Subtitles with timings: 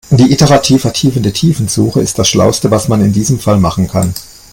[0.09, 4.15] Die iterativ vertiefende Tiefensuche ist das schlauste, was man in diesem Fall machen kann.